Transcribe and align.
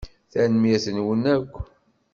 Tanemmirt-nwen 0.31 1.23
akk. 1.35 1.53